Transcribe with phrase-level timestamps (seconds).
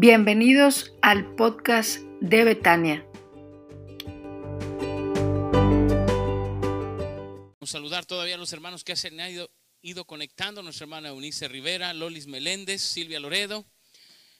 [0.00, 3.04] Bienvenidos al podcast de Betania.
[7.64, 9.50] Saludar todavía a los hermanos que se han ido,
[9.82, 13.66] ido conectando, nuestra hermana Eunice Rivera, Lolis Meléndez, Silvia Loredo,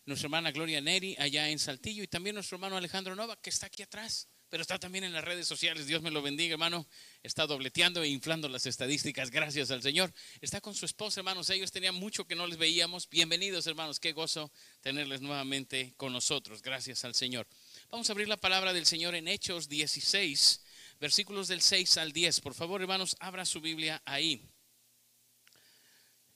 [0.07, 3.67] nuestra hermana Gloria Neri allá en Saltillo y también nuestro hermano Alejandro Nova que está
[3.67, 5.87] aquí atrás pero está también en las redes sociales.
[5.87, 6.87] Dios me lo bendiga, hermano.
[7.23, 9.31] Está dobleteando e inflando las estadísticas.
[9.31, 10.13] Gracias al Señor.
[10.41, 11.51] Está con su esposa, hermanos.
[11.51, 13.09] Ellos tenían mucho que no les veíamos.
[13.11, 14.01] Bienvenidos, hermanos.
[14.01, 16.63] Qué gozo tenerles nuevamente con nosotros.
[16.63, 17.47] Gracias al Señor.
[17.91, 20.63] Vamos a abrir la palabra del Señor en Hechos 16,
[20.99, 22.41] versículos del 6 al 10.
[22.41, 24.43] Por favor, hermanos, abra su Biblia ahí.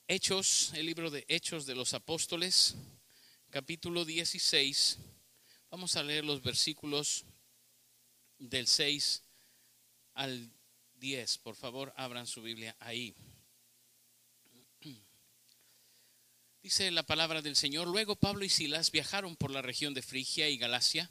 [0.06, 2.75] Hechos, el libro de Hechos de los Apóstoles,
[3.48, 4.98] capítulo 16.
[5.70, 7.25] Vamos a leer los versículos
[8.42, 9.23] del 6
[10.14, 10.50] al
[10.96, 11.38] 10.
[11.38, 13.14] Por favor, abran su Biblia ahí.
[16.62, 20.48] Dice la palabra del Señor, luego Pablo y Silas viajaron por la región de Frigia
[20.48, 21.11] y Galacia,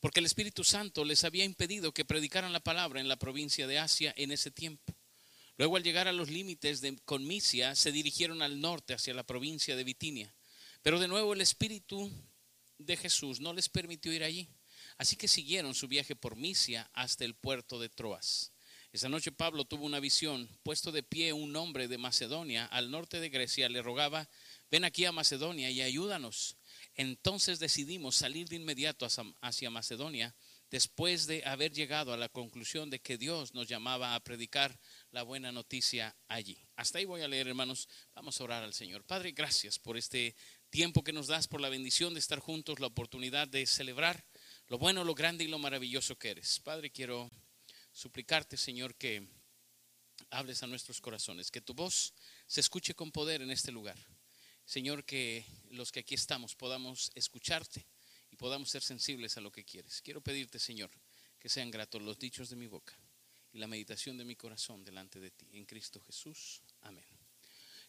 [0.00, 3.78] porque el Espíritu Santo les había impedido que predicaran la palabra en la provincia de
[3.78, 4.94] Asia en ese tiempo.
[5.58, 9.76] Luego al llegar a los límites de Conmisia, se dirigieron al norte hacia la provincia
[9.76, 10.34] de Bitinia.
[10.80, 12.10] Pero de nuevo el Espíritu
[12.78, 14.48] de Jesús no les permitió ir allí.
[15.00, 18.52] Así que siguieron su viaje por Misia hasta el puerto de Troas.
[18.92, 20.46] Esa noche Pablo tuvo una visión.
[20.62, 24.28] Puesto de pie un hombre de Macedonia, al norte de Grecia, le rogaba,
[24.70, 26.58] ven aquí a Macedonia y ayúdanos.
[26.96, 29.08] Entonces decidimos salir de inmediato
[29.40, 30.36] hacia Macedonia,
[30.70, 34.78] después de haber llegado a la conclusión de que Dios nos llamaba a predicar
[35.12, 36.62] la buena noticia allí.
[36.76, 37.88] Hasta ahí voy a leer, hermanos.
[38.14, 39.02] Vamos a orar al Señor.
[39.04, 40.36] Padre, gracias por este
[40.68, 44.26] tiempo que nos das, por la bendición de estar juntos, la oportunidad de celebrar
[44.70, 46.60] lo bueno, lo grande y lo maravilloso que eres.
[46.60, 47.28] Padre, quiero
[47.92, 49.26] suplicarte, Señor, que
[50.30, 52.14] hables a nuestros corazones, que tu voz
[52.46, 53.98] se escuche con poder en este lugar.
[54.64, 57.84] Señor, que los que aquí estamos podamos escucharte
[58.30, 60.00] y podamos ser sensibles a lo que quieres.
[60.02, 60.90] Quiero pedirte, Señor,
[61.40, 62.96] que sean gratos los dichos de mi boca
[63.52, 65.48] y la meditación de mi corazón delante de ti.
[65.52, 66.62] En Cristo Jesús.
[66.82, 67.19] Amén.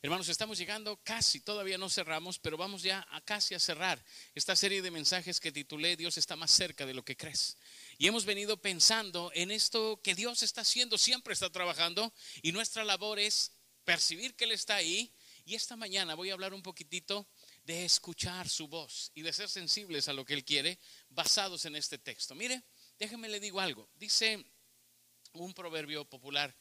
[0.03, 4.03] Hermanos, estamos llegando casi, todavía no cerramos, pero vamos ya a casi a cerrar
[4.33, 7.55] esta serie de mensajes que titulé Dios está más cerca de lo que crees.
[7.99, 12.83] Y hemos venido pensando en esto que Dios está haciendo, siempre está trabajando y nuestra
[12.83, 13.51] labor es
[13.83, 15.13] percibir que Él está ahí.
[15.45, 17.27] Y esta mañana voy a hablar un poquitito
[17.63, 20.79] de escuchar su voz y de ser sensibles a lo que Él quiere,
[21.09, 22.33] basados en este texto.
[22.33, 22.63] Mire,
[22.97, 23.87] déjeme le digo algo.
[23.93, 24.43] Dice
[25.33, 26.55] un proverbio popular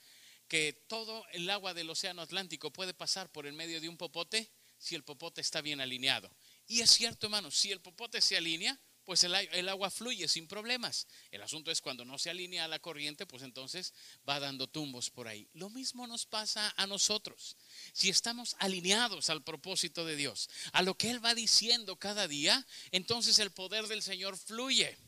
[0.50, 4.50] que todo el agua del océano Atlántico puede pasar por el medio de un popote
[4.78, 6.28] si el popote está bien alineado.
[6.66, 10.48] Y es cierto, hermano, si el popote se alinea, pues el, el, agua fluye sin
[10.48, 11.06] problemas.
[11.30, 13.94] El asunto es cuando no se alinea a la corriente, pues entonces
[14.28, 15.48] va dando tumbos por ahí.
[15.52, 17.56] Lo mismo nos pasa a nosotros.
[17.92, 22.66] Si estamos alineados al propósito de Dios, a lo que Él va diciendo cada día,
[22.90, 24.98] entonces el poder del Señor fluye.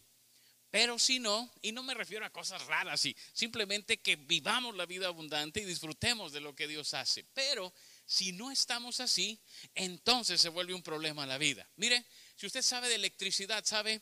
[0.72, 5.06] Pero si no, y no me refiero a cosas raras, simplemente que vivamos la vida
[5.06, 7.24] abundante y disfrutemos de lo que Dios hace.
[7.34, 7.74] Pero
[8.06, 9.38] si no estamos así,
[9.74, 11.68] entonces se vuelve un problema la vida.
[11.76, 12.02] Mire,
[12.36, 14.00] si usted sabe de electricidad, sabe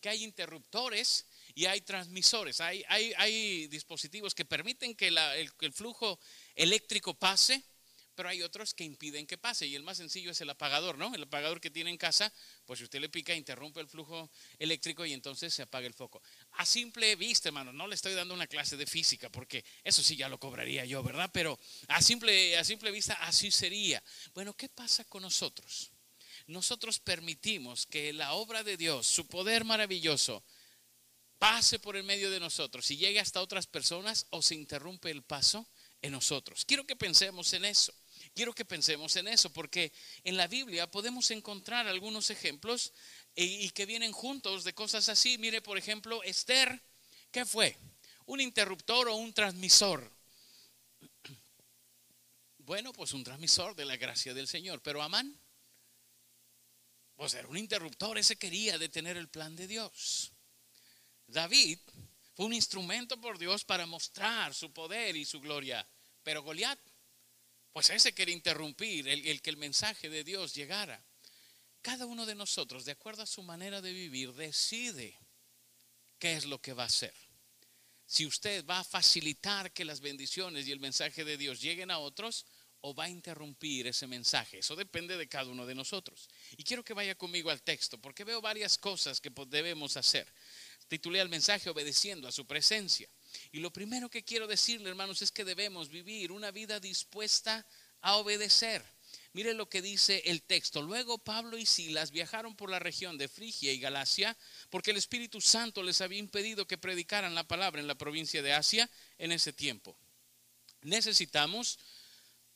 [0.00, 6.20] que hay interruptores y hay transmisores, hay, hay, dispositivos que permiten que el flujo
[6.54, 7.64] eléctrico pase
[8.16, 9.66] pero hay otros que impiden que pase.
[9.66, 11.14] Y el más sencillo es el apagador, ¿no?
[11.14, 12.32] El apagador que tiene en casa,
[12.64, 16.22] pues si usted le pica, interrumpe el flujo eléctrico y entonces se apaga el foco.
[16.52, 20.16] A simple vista, hermano, no le estoy dando una clase de física, porque eso sí
[20.16, 21.30] ya lo cobraría yo, ¿verdad?
[21.32, 24.02] Pero a simple, a simple vista así sería.
[24.34, 25.92] Bueno, ¿qué pasa con nosotros?
[26.46, 30.42] Nosotros permitimos que la obra de Dios, su poder maravilloso,
[31.38, 35.22] pase por el medio de nosotros y llegue hasta otras personas o se interrumpe el
[35.22, 35.68] paso
[36.02, 36.64] en nosotros.
[36.64, 37.92] Quiero que pensemos en eso.
[38.36, 39.90] Quiero que pensemos en eso, porque
[40.22, 42.92] en la Biblia podemos encontrar algunos ejemplos
[43.34, 45.38] y, que vienen juntos de cosas así.
[45.38, 46.82] Mire, por ejemplo, Esther,
[47.30, 47.78] ¿qué fue?
[48.26, 50.12] ¿Un interruptor o un transmisor?
[52.58, 54.82] Bueno, pues un transmisor de la gracia del Señor.
[54.82, 55.40] Pero Amán,
[57.14, 60.32] pues era un interruptor, ese quería detener el plan de Dios.
[61.26, 61.78] David
[62.34, 65.88] fue un instrumento por Dios para mostrar su poder y su gloria.
[66.24, 66.78] Pero Goliat
[67.76, 71.04] pues ese quiere interrumpir el, que el mensaje de Dios llegara.
[71.82, 75.14] Cada uno de nosotros, de acuerdo a su manera de vivir, decide
[76.18, 77.12] qué es lo que va a hacer.
[78.06, 81.98] Si usted va a facilitar que las bendiciones y el mensaje de Dios lleguen a
[81.98, 82.46] otros
[82.80, 84.60] o va a interrumpir ese mensaje.
[84.60, 86.30] Eso depende de cada uno de nosotros.
[86.56, 90.32] Y quiero que vaya conmigo al texto porque veo varias cosas que debemos hacer.
[90.88, 93.10] Titulé al mensaje obedeciendo a su presencia.
[93.52, 97.66] Y lo primero que quiero decirle, hermanos, es que debemos vivir una vida dispuesta
[98.00, 98.84] a obedecer.
[99.32, 100.80] Mire lo que dice el texto.
[100.80, 104.36] Luego Pablo y Silas viajaron por la región de Frigia y Galacia
[104.70, 108.54] porque el Espíritu Santo les había impedido que predicaran la palabra en la provincia de
[108.54, 109.96] Asia en ese tiempo.
[110.82, 111.78] Necesitamos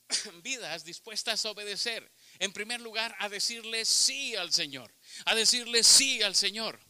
[0.43, 2.11] vidas dispuestas a obedecer.
[2.39, 4.95] En primer lugar, a decirle sí al Señor.
[5.27, 6.81] A decirle sí al Señor.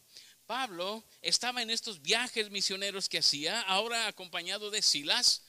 [0.51, 5.45] Pablo estaba en estos viajes misioneros que hacía, ahora acompañado de Silas,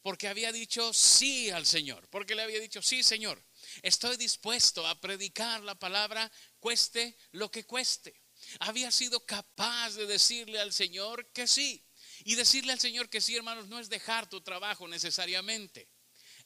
[0.00, 2.06] porque había dicho sí al Señor.
[2.08, 3.44] Porque le había dicho, sí, Señor
[3.82, 6.30] Estoy dispuesto a predicar la palabra,
[6.60, 8.22] cueste lo que cueste.
[8.60, 11.84] Había sido capaz de decirle al Señor que sí.
[12.22, 15.88] Y decirle al Señor que sí, hermanos, no es dejar tu trabajo necesariamente.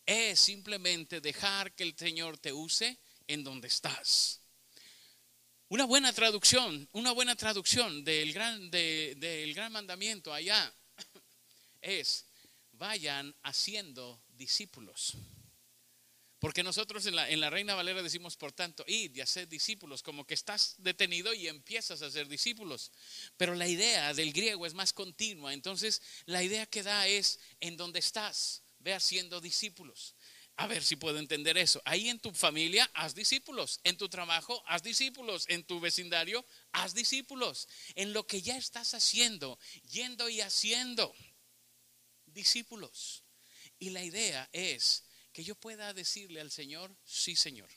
[0.06, 4.37] Es simplemente dejar que el Señor te use en donde estás.
[5.70, 10.72] Una buena traducción, una buena traducción del gran, del gran mandamiento allá
[11.82, 12.24] es,
[12.72, 15.18] vayan haciendo discípulos.
[16.38, 20.02] Porque nosotros en la, en la, Reina Valera decimos, por tanto, id y haced discípulos,
[20.02, 22.90] como que estás detenido y empiezas a hacer discípulos.
[23.36, 25.52] Pero la idea del griego es más continua.
[25.52, 30.14] Entonces, la idea que da es, en donde estás, ve haciendo discípulos.
[30.60, 31.80] A ver si puedo entender eso.
[31.84, 33.78] Ahí en tu familia, haz discípulos.
[33.84, 35.44] En tu trabajo, haz discípulos.
[35.48, 37.68] En tu vecindario, haz discípulos.
[37.94, 39.56] En lo que ya estás haciendo,
[39.88, 41.14] yendo y haciendo
[42.26, 43.22] discípulos.
[43.78, 47.70] Y la idea es que yo pueda decirle al Señor, sí Señor.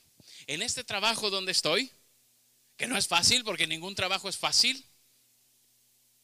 [0.48, 1.88] En este trabajo donde estoy,
[2.76, 4.84] que no es fácil porque ningún trabajo es fácil,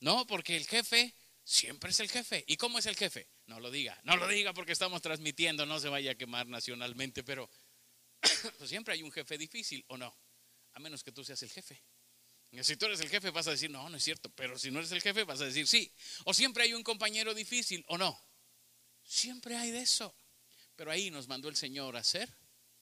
[0.01, 1.15] no, porque el jefe
[1.49, 2.45] siempre es el jefe.
[2.47, 3.27] ¿Y cómo es el jefe?
[3.47, 7.25] No lo diga, no lo diga porque estamos transmitiendo, no se vaya a quemar nacionalmente,
[7.25, 7.49] pero
[8.59, 10.15] pues siempre hay un jefe difícil, ¿o no?
[10.75, 11.83] A menos que tú seas el jefe.
[12.63, 14.79] Si tú eres el jefe vas a decir, no, no es cierto, pero si no
[14.79, 15.91] eres el jefe vas a decir, sí.
[16.25, 18.19] O siempre hay un compañero difícil, ¿o no?
[19.03, 20.15] Siempre hay de eso.
[20.77, 22.31] Pero ahí nos mandó el Señor a ser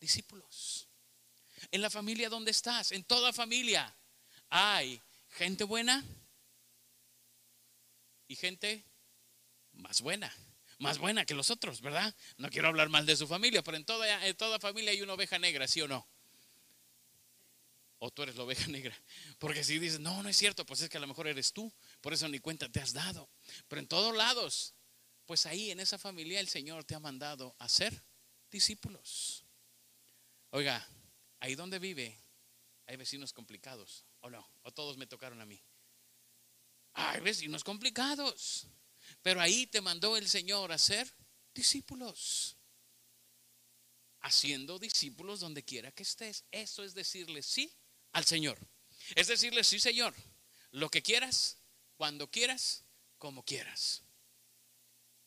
[0.01, 0.89] discípulos.
[1.71, 3.97] En la familia donde estás, en toda familia,
[4.49, 6.05] hay gente buena
[8.29, 8.85] y gente
[9.73, 10.33] más buena,
[10.79, 12.15] más buena que los otros, ¿verdad?
[12.39, 15.39] No quiero hablar mal de su familia, pero en toda, toda familia hay una oveja
[15.39, 16.07] negra, ¿sí o no?
[17.99, 18.97] O tú eres la oveja negra.
[19.39, 21.73] Porque si dices, no, no es cierto, pues es que a lo mejor eres tú,
[22.01, 23.29] por eso ni cuenta te has dado.
[23.69, 24.77] Pero en todos lados
[25.27, 28.03] pues ahí en esa familia el Señor te ha mandado a ser
[28.51, 29.45] discípulos.
[30.51, 30.89] Oiga,
[31.41, 32.17] ahí donde vive
[32.87, 34.49] hay vecinos complicados, ¿o no?
[34.63, 35.61] ¿O todos me tocaron a mí?
[36.99, 38.69] Hay vecinos complicados,
[39.21, 41.07] pero ahí te mandó el Señor a ser
[41.55, 42.57] discípulos.
[44.21, 46.45] Haciendo discípulos donde quiera que estés.
[46.51, 47.71] Eso es decirle sí
[48.13, 48.59] al Señor.
[49.15, 50.15] Es decirle sí, Señor,
[50.71, 51.59] lo que quieras,
[51.99, 52.85] cuando quieras,
[53.19, 54.03] como quieras.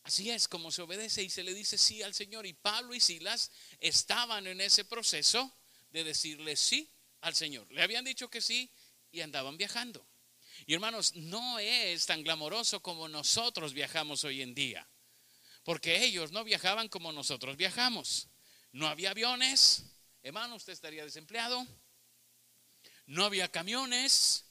[0.02, 2.48] Así es como se obedece y se le dice sí al Señor.
[2.48, 5.56] Y Pablo y Silas estaban en ese proceso
[5.92, 7.72] de decirle sí al Señor.
[7.72, 8.72] Le habían dicho que sí
[9.12, 10.09] y andaban viajando.
[10.70, 14.88] Y hermanos, no es tan glamoroso como nosotros viajamos hoy en día.
[15.64, 18.28] Porque ellos no viajaban como nosotros viajamos.
[18.72, 19.84] No había aviones.
[20.22, 21.66] Hermano, usted estaría desempleado.
[23.08, 24.46] No había camiones.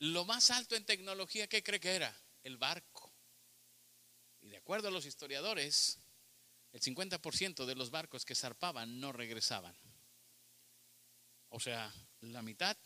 [0.00, 2.12] Lo más alto en tecnología, ¿qué cree que era?
[2.42, 3.14] El barco.
[4.40, 6.00] Y de acuerdo a los historiadores,
[6.72, 9.76] el 50% de los barcos que zarpaban no regresaban.
[11.50, 12.76] O sea, la mitad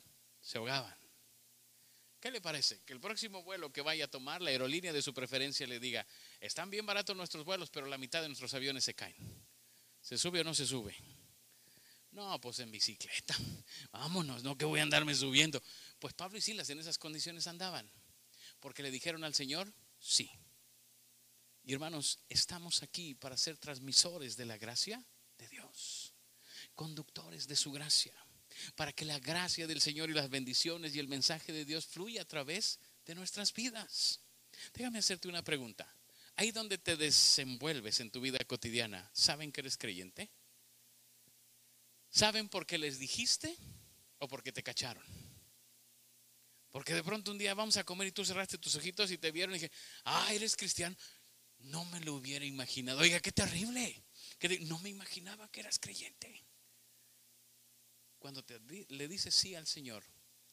[0.42, 1.07] se ahogaban.
[2.20, 2.80] ¿Qué le parece?
[2.84, 6.06] Que el próximo vuelo que vaya a tomar, la aerolínea de su preferencia le diga,
[6.40, 9.16] están bien baratos nuestros vuelos, pero la mitad de nuestros aviones se caen.
[10.00, 10.96] ¿Se sube o no se sube?
[12.10, 13.36] No, pues en bicicleta.
[13.92, 15.62] Vámonos, no que voy a andarme subiendo.
[15.98, 17.88] Pues Pablo y Silas en esas condiciones andaban.
[18.58, 20.30] Porque le dijeron al Señor, sí.
[21.62, 25.04] Y hermanos, estamos aquí para ser transmisores de la gracia
[25.36, 26.14] de Dios,
[26.74, 28.14] conductores de su gracia,
[28.74, 32.22] para que la gracia del Señor y las bendiciones y el mensaje de Dios fluya
[32.22, 34.20] a través de nuestras vidas.
[34.74, 35.92] Déjame hacerte una pregunta.
[36.36, 40.30] Ahí donde te desenvuelves en tu vida cotidiana, ¿saben que eres creyente?
[42.10, 43.56] ¿Saben por qué les dijiste
[44.18, 45.04] o porque te cacharon?
[46.70, 49.32] Porque de pronto un día vamos a comer y tú cerraste tus ojitos y te
[49.32, 49.72] vieron y dije,
[50.04, 50.96] ah, eres cristiano.
[51.58, 53.00] No me lo hubiera imaginado.
[53.00, 54.04] Oiga, qué terrible.
[54.38, 56.47] Que no me imaginaba que eras creyente.
[58.18, 58.58] Cuando te,
[58.88, 60.04] le dices sí al Señor,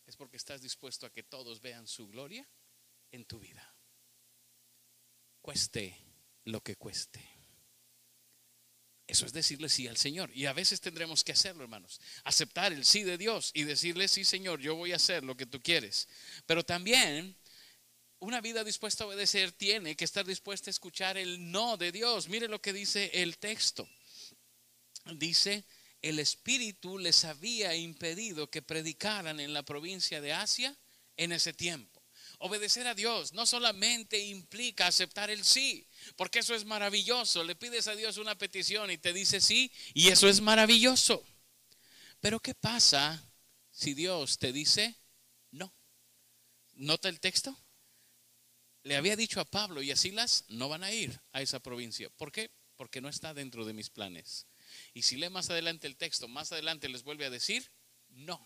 [0.06, 2.48] es porque estás dispuesto a que todos vean su gloria
[3.12, 3.74] en tu vida.
[5.42, 5.98] Cueste
[6.46, 7.36] lo que cueste.
[9.08, 10.32] Eso es decirle sí al Señor.
[10.34, 12.02] Y a veces tendremos que hacerlo, hermanos.
[12.24, 15.46] Aceptar el sí de Dios y decirle, sí, Señor, yo voy a hacer lo que
[15.46, 16.08] tú quieres.
[16.48, 17.36] Pero también
[18.20, 22.28] una vida dispuesta a obedecer tiene que estar dispuesta a escuchar el no de Dios.
[22.30, 23.88] Mire lo que dice el texto.
[25.18, 25.64] dice,
[26.06, 30.78] el Espíritu les había impedido que predicaran en la provincia de Asia
[31.18, 32.00] en ese tiempo.
[32.38, 37.44] Obedecer a Dios no solamente implica aceptar el sí, porque eso es maravilloso.
[37.44, 41.26] Le pides a Dios una petición y te dice sí, y eso es maravilloso.
[42.20, 43.28] Pero ¿qué pasa
[43.72, 44.96] si Dios te dice
[45.50, 45.74] no?
[46.76, 47.58] ¿Nota el texto?
[48.84, 52.12] Le había dicho a Pablo y a Silas, no van a ir a esa provincia.
[52.12, 52.52] ¿Por qué?
[52.76, 54.46] Porque no está dentro de mis planes.
[54.94, 57.72] Y si lee más adelante el texto, más adelante les vuelve a decir,
[58.10, 58.46] no.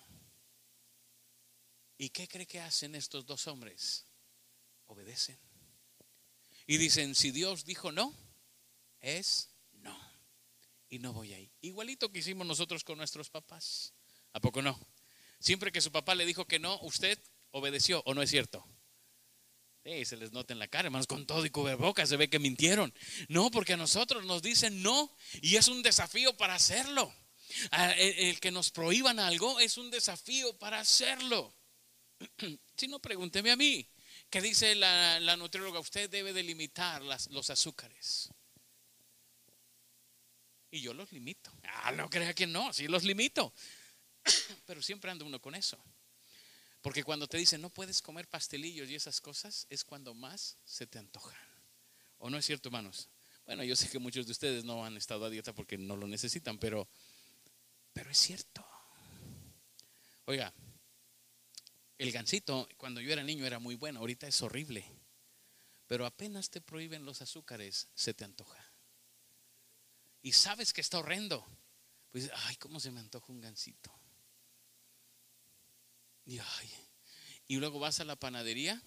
[1.98, 4.05] ¿Y qué cree que hacen estos dos hombres?
[4.86, 5.38] Obedecen.
[6.65, 8.15] Y dicen, si Dios dijo no,
[9.00, 9.98] es no.
[10.89, 11.51] Y no voy ahí.
[11.62, 13.93] Igualito que hicimos nosotros con nuestros papás.
[14.33, 14.79] ¿A poco no?
[15.39, 17.19] Siempre que su papá le dijo que no, usted
[17.51, 18.65] obedeció, ¿o no es cierto?
[19.89, 22.38] Sí, se les nota en la cara, hermanos, con todo y cubrebocas se ve que
[22.38, 22.93] mintieron.
[23.27, 27.12] No, porque a nosotros nos dicen no y es un desafío para hacerlo.
[27.98, 31.53] El, que nos prohíban algo es un desafío para hacerlo.
[32.77, 33.89] Si no, pregúnteme a mí.
[34.29, 35.79] ¿Qué dice la, la nutrióloga?
[35.79, 38.29] Usted debe delimitar los azúcares.
[40.72, 41.51] Y yo los limito.
[41.63, 43.53] Ah, no crea que no, sí los limito.
[44.65, 45.77] Pero siempre anda uno con eso.
[46.81, 50.88] Porque cuando te dicen no puedes comer pastelillos y esas cosas, es cuando más se
[50.88, 51.38] te antojan.
[52.17, 53.09] ¿O no es cierto, hermanos?
[53.45, 56.07] Bueno, yo sé que muchos de ustedes no han estado a dieta porque no lo
[56.07, 56.88] necesitan, pero,
[57.93, 58.65] pero es cierto.
[60.25, 60.53] Oiga,
[61.98, 64.86] el gansito cuando yo era niño era muy bueno, ahorita es horrible.
[65.88, 68.63] Pero apenas te prohíben los azúcares, se te antoja.
[70.21, 71.45] Y sabes que está horrendo.
[72.12, 73.99] Pues, ay, ¿cómo se me antoja un gansito?
[77.48, 78.81] Y, luego vas a la panadería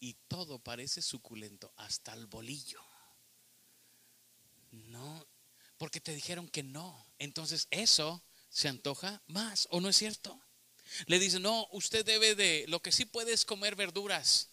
[0.00, 2.80] y todo parece suculento, hasta el bolillo.
[4.70, 5.26] No,
[5.76, 7.12] porque te dijeron que no.
[7.18, 10.40] Entonces eso se antoja más, ¿o no es cierto?
[11.06, 14.50] Le dicen, no, usted debe de, lo que sí puede es comer verduras.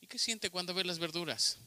[0.00, 1.58] ¿Y qué siente cuando ve las verduras?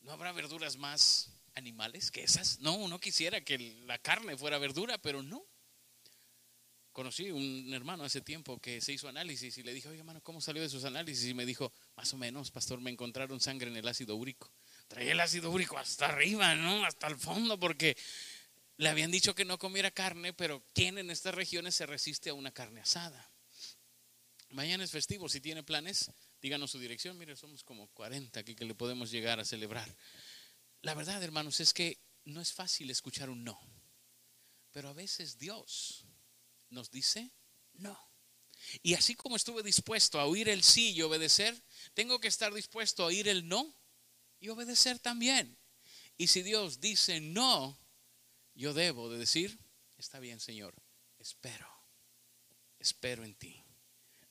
[0.00, 2.58] ¿No habrá verduras más animales que esas?
[2.60, 5.51] No, uno quisiera que la carne fuera verdura, pero no
[6.92, 10.40] conocí un hermano hace tiempo que se hizo análisis y le dije, oye hermano, ¿cómo
[10.40, 11.28] salió de sus análisis?
[11.28, 14.52] Y me dijo, más o menos, pastor, me encontraron sangre en el ácido úrico.
[14.88, 16.84] Traía el ácido úrico hasta arriba, ¿no?
[16.84, 17.96] Hasta el fondo, porque
[18.76, 22.34] le habían dicho que no comiera carne, pero ¿quién en estas regiones se resiste a
[22.34, 23.30] una carne asada?
[24.50, 26.10] Mañana es festivo, si tiene planes,
[26.42, 27.16] díganos su dirección.
[27.16, 29.96] Mire, somos como 40 aquí que le podemos llegar a celebrar.
[30.82, 33.58] La verdad, hermanos, es que no es fácil escuchar un no,
[34.72, 36.04] pero a veces Dios
[36.72, 37.32] nos dice
[37.74, 37.98] no.
[38.82, 41.60] Y así como estuve dispuesto a oír el sí y obedecer,
[41.94, 43.76] tengo que estar dispuesto a oír el no
[44.40, 45.58] y obedecer también.
[46.16, 47.78] Y si Dios dice no,
[48.54, 49.58] yo debo de decir,
[49.96, 50.74] está bien Señor,
[51.18, 51.68] espero,
[52.78, 53.62] espero en ti.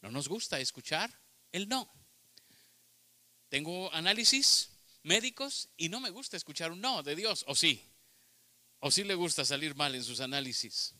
[0.01, 1.21] No nos gusta escuchar
[1.51, 1.91] el no.
[3.49, 4.69] Tengo análisis
[5.03, 7.83] médicos y no me gusta escuchar un no de Dios, o sí,
[8.79, 10.95] o sí le gusta salir mal en sus análisis.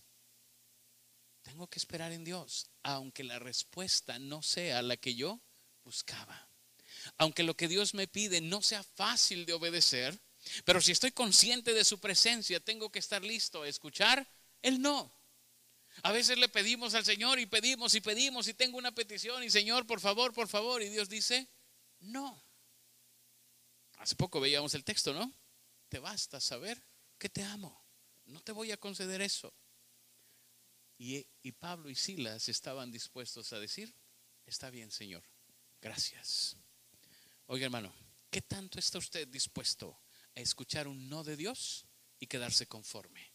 [1.51, 5.41] Tengo que esperar en Dios, aunque la respuesta no sea la que yo
[5.83, 6.47] buscaba.
[7.17, 10.17] Aunque lo que Dios me pide no sea fácil de obedecer,
[10.63, 14.25] pero si estoy consciente de su presencia, tengo que estar listo a escuchar
[14.61, 15.13] el no.
[16.03, 19.49] A veces le pedimos al Señor y pedimos y pedimos y tengo una petición y
[19.49, 21.49] Señor, por favor, por favor, y Dios dice,
[21.99, 22.41] no.
[23.97, 25.33] Hace poco veíamos el texto, ¿no?
[25.89, 26.81] Te basta saber
[27.17, 27.85] que te amo.
[28.23, 29.53] No te voy a conceder eso.
[31.03, 33.91] Y, Pablo y Silas estaban dispuestos a decir,
[34.45, 35.23] está bien, Señor,
[35.81, 36.55] gracias.
[37.47, 37.91] Oiga, hermano,
[38.29, 39.99] ¿qué tanto está usted dispuesto
[40.35, 41.87] a escuchar un no de Dios
[42.19, 43.33] y quedarse conforme?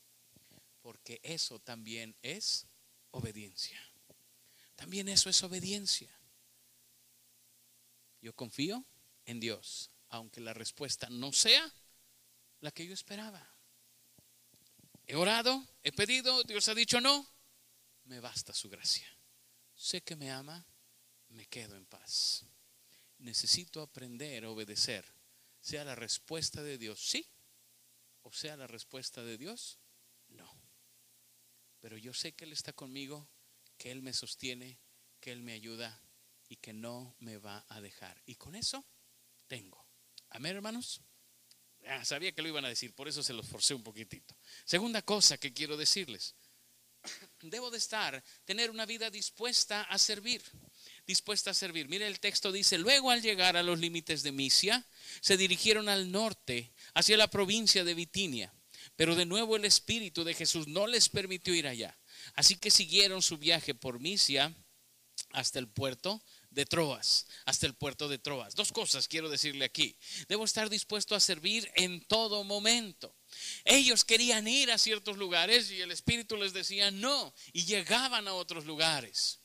[0.81, 2.69] Porque eso también es
[3.11, 3.83] obediencia.
[4.77, 6.17] También eso es obediencia.
[8.21, 8.87] Yo confío
[9.25, 11.75] en Dios, aunque la respuesta no sea
[12.61, 13.45] la que yo esperaba.
[15.09, 17.29] He orado, he pedido, Dios ha dicho no,
[18.07, 19.07] me basta su gracia.
[19.75, 20.67] Sé que me ama,
[21.29, 22.45] me quedo en paz.
[23.19, 25.05] Necesito aprender a obedecer,
[25.61, 27.29] sea la respuesta de Dios sí
[28.27, 29.79] o sea la respuesta de Dios
[30.29, 30.51] no.
[31.79, 33.29] Pero yo sé que Él está conmigo,
[33.79, 34.81] que Él me sostiene,
[35.21, 36.03] que Él me ayuda
[36.49, 38.21] y que no me va a dejar.
[38.27, 38.85] Y con eso
[39.47, 39.87] tengo.
[40.31, 41.01] Amén, hermanos.
[42.03, 44.37] sabía que lo iban a decir, por eso se los forcé un poquitito.
[44.65, 46.35] Segunda cosa que quiero decirles
[47.43, 50.43] debo de estar, tener una vida dispuesta a servir.
[51.07, 51.89] dispuesta a servir.
[51.89, 54.85] Mire, el texto dice, luego al llegar a los límites de Misia,
[55.21, 58.53] se dirigieron al norte, hacia la provincia de Bitinia.
[58.97, 61.99] Pero de nuevo el Espíritu de Jesús no les permitió ir allá.
[62.35, 64.55] Así que siguieron su viaje por Misia
[65.33, 68.55] hasta el puerto de Troas, hasta el puerto de Troas.
[68.55, 69.97] Dos cosas quiero decirle aquí.
[70.29, 73.16] Debo estar dispuesto a servir en todo momento.
[73.65, 78.35] Ellos querían ir a ciertos lugares y el Espíritu les decía no, y llegaban a
[78.35, 79.41] otros lugares.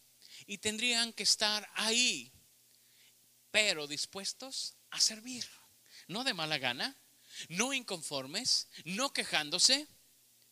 [0.48, 2.32] Y tendrían que estar ahí,
[3.52, 5.46] pero dispuestos a servir.
[6.08, 6.98] No de mala gana,
[7.50, 9.88] no inconformes, no quejándose,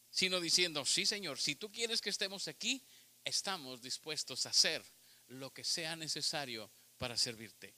[0.09, 2.83] sino diciendo, sí Señor, si tú quieres que estemos aquí,
[3.23, 4.83] estamos dispuestos a hacer
[5.27, 7.75] lo que sea necesario para servirte.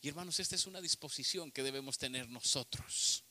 [0.00, 3.23] Y hermanos, esta es una disposición que debemos tener nosotros.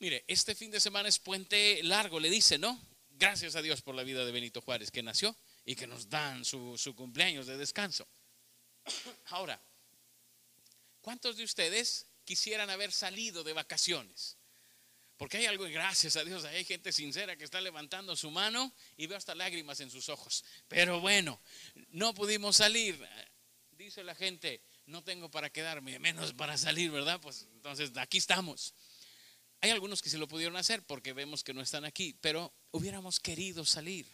[0.00, 2.80] Mire, este fin de semana es puente largo, le dice, ¿no?
[3.10, 6.42] Gracias a Dios por la vida de Benito Juárez que nació y que nos dan
[6.46, 8.08] su, cumpleaños de descanso.
[9.26, 9.60] Ahora,
[11.02, 14.38] ¿cuántos de ustedes quisieran haber salido de vacaciones?
[15.18, 19.06] Porque hay algo, gracias a Dios, hay gente sincera que está levantando su mano y
[19.06, 20.46] veo hasta lágrimas en sus ojos.
[20.66, 21.42] Pero bueno,
[21.90, 23.06] no pudimos salir.
[23.72, 27.20] Dice la gente, no tengo para quedarme, menos para salir, ¿verdad?
[27.20, 28.72] Pues entonces aquí estamos.
[29.60, 33.20] Hay algunos que sí lo pudieron hacer porque vemos que no están aquí, pero hubiéramos
[33.20, 34.06] querido salir.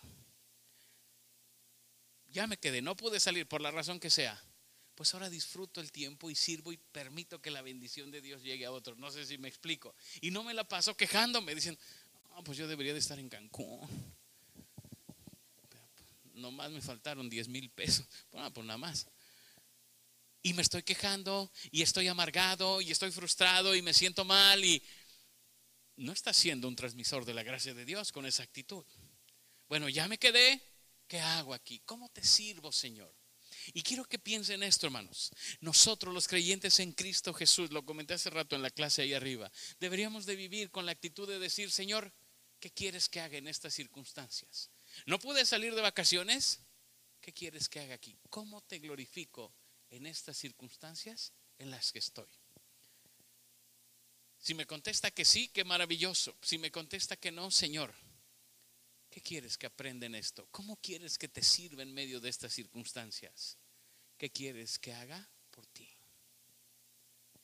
[2.28, 4.42] Ya me quedé, no pude salir por la razón que sea.
[4.96, 8.64] Pues ahora disfruto el tiempo y sirvo y permito que la bendición de Dios llegue
[8.66, 8.98] a otros.
[8.98, 9.94] No sé si me explico.
[10.20, 11.80] Y no me la paso quejándome, diciendo,
[12.32, 13.88] ah, pues yo debería de estar en Cancún.
[16.34, 18.06] nomás me faltaron 10 mil pesos.
[18.32, 19.06] Bueno, pues nada más
[20.46, 24.80] y me estoy quejando y estoy amargado y estoy frustrado y me siento mal y
[25.96, 28.84] no está siendo un transmisor de la gracia de Dios con esa actitud.
[29.68, 30.62] Bueno, ya me quedé,
[31.08, 31.80] ¿qué hago aquí?
[31.84, 33.14] ¿Cómo te sirvo, Señor?
[33.72, 35.32] Y quiero que piensen esto, hermanos.
[35.60, 39.50] Nosotros los creyentes en Cristo Jesús, lo comenté hace rato en la clase ahí arriba,
[39.80, 42.12] deberíamos de vivir con la actitud de decir, Señor,
[42.60, 44.70] ¿qué quieres que haga en estas circunstancias?
[45.06, 46.60] ¿No pude salir de vacaciones?
[47.20, 48.18] ¿Qué quieres que haga aquí?
[48.30, 49.52] ¿Cómo te glorifico
[49.90, 52.28] en estas circunstancias en las que estoy?
[54.46, 56.36] Si me contesta que sí, qué maravilloso.
[56.40, 57.92] Si me contesta que no, Señor,
[59.10, 60.46] ¿qué quieres que aprenda en esto?
[60.52, 63.58] ¿Cómo quieres que te sirva en medio de estas circunstancias?
[64.16, 65.88] ¿Qué quieres que haga por ti?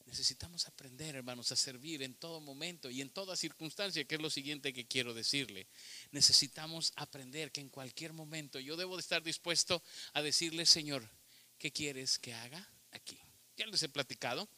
[0.04, 4.30] Necesitamos aprender, hermanos, a servir en todo momento y en toda circunstancia, que es lo
[4.30, 5.66] siguiente que quiero decirle.
[6.12, 11.10] Necesitamos aprender que en cualquier momento yo debo de estar dispuesto a decirle, Señor,
[11.58, 13.18] ¿qué quieres que haga aquí?
[13.56, 14.48] Ya les he platicado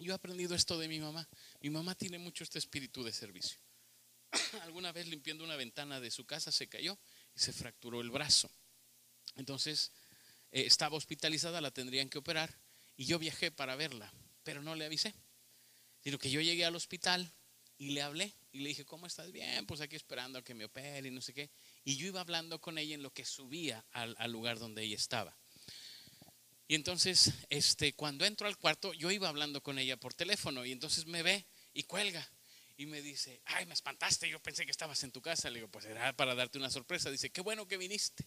[0.00, 1.28] yo he aprendido esto de mi mamá.
[1.60, 3.60] Mi mamá tiene mucho este espíritu de servicio.
[4.62, 6.98] Alguna vez limpiando una ventana de su casa se cayó
[7.34, 8.50] y se fracturó el brazo.
[9.36, 9.92] Entonces
[10.52, 12.58] eh, estaba hospitalizada, la tendrían que operar
[12.96, 15.14] y yo viajé para verla, pero no le avisé.
[16.02, 17.30] Sino que yo llegué al hospital
[17.76, 19.30] y le hablé y le dije, ¿cómo estás?
[19.32, 21.50] Bien, pues aquí esperando a que me opere y no sé qué.
[21.84, 25.36] Y yo iba hablando con ella en lo que subía al lugar donde ella estaba.
[26.70, 30.70] Y entonces, este, cuando entro al cuarto, yo iba hablando con ella por teléfono y
[30.70, 32.24] entonces me ve y cuelga
[32.76, 35.50] y me dice, ay, me espantaste, yo pensé que estabas en tu casa.
[35.50, 37.10] Le digo, pues era para darte una sorpresa.
[37.10, 38.24] Dice, qué bueno que viniste,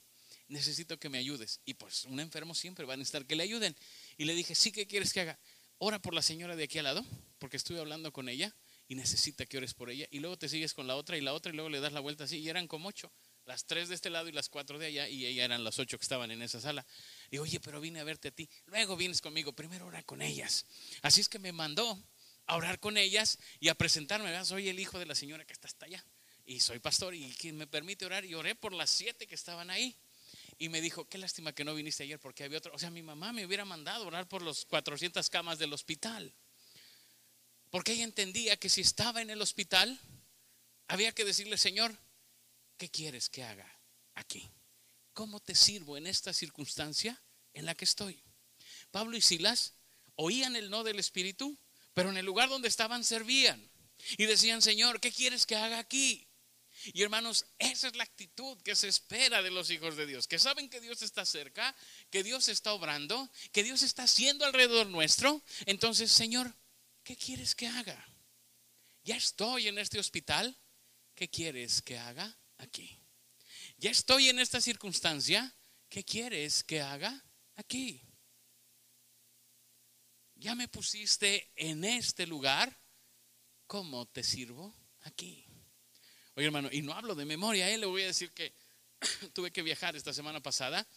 [0.50, 1.62] necesito que me ayudes.
[1.64, 3.78] Y pues un enfermo siempre va a necesitar que le ayuden.
[4.18, 5.40] Y le dije, sí, ¿qué quieres que haga?
[5.78, 7.06] Ora por la señora de aquí al lado,
[7.40, 8.54] porque estuve hablando con ella
[8.90, 10.06] y necesita que ores por ella.
[10.12, 12.02] Y luego te sigues con la otra y la otra y luego le das la
[12.02, 12.40] vuelta así.
[12.40, 13.10] Y eran como ocho,
[13.46, 15.98] las tres de este lado y las cuatro de allá y ella eran las ocho
[15.98, 16.86] que estaban en esa sala.
[17.30, 18.50] Y oye, pero vine a verte a ti.
[18.66, 19.54] Luego vienes conmigo.
[19.54, 20.66] Primero ora con ellas.
[21.02, 22.02] Así es que me mandó
[22.46, 24.46] a orar con ellas y a presentarme.
[24.46, 26.06] Soy el hijo de la señora que está hasta allá.
[26.46, 28.26] Y soy pastor y quien me permite orar.
[28.26, 29.96] Y oré por las siete que estaban ahí.
[30.58, 32.74] Y me dijo, qué lástima que no viniste ayer porque había otro.
[32.74, 36.34] O sea, mi mamá me hubiera mandado orar por los 400 camas del hospital.
[37.70, 40.00] Porque ella entendía que si estaba en el hospital,
[40.88, 41.98] había que decirle, Señor,
[42.84, 43.80] ¿qué quieres que haga
[44.14, 44.52] aquí?
[45.14, 47.22] ¿cómo te sirvo en esta circunstancia
[47.54, 48.22] en la que estoy?
[48.92, 49.76] Pablo y Silas
[50.16, 51.58] oían el no del Espíritu,
[51.94, 53.72] pero en el lugar donde estaban servían.
[54.18, 56.28] Y decían, Señor, ¿qué quieres que haga aquí?
[56.88, 60.38] Y hermanos, esa es la actitud que se espera de los hijos de Dios, que
[60.38, 61.74] saben que Dios está cerca,
[62.10, 65.42] que Dios está obrando, que Dios está haciendo alrededor nuestro.
[65.68, 66.54] Entonces, Señor,
[67.06, 68.06] ¿qué quieres que haga?
[69.06, 70.58] Ya estoy en este hospital,
[71.16, 73.00] ¿qué quieres que haga aquí?
[73.78, 75.54] ya estoy en esta circunstancia,
[75.90, 77.24] ¿qué quieres que haga
[77.56, 78.02] aquí?
[80.36, 82.78] Ya me pusiste en este lugar,
[83.68, 85.46] ¿cómo te sirvo aquí?
[86.36, 87.78] Oye hermano, y no hablo de memoria, ¿eh?
[87.78, 88.54] le voy a decir que
[89.34, 90.88] tuve que viajar esta semana pasada